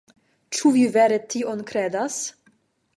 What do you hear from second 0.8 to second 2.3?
vere tion kredas?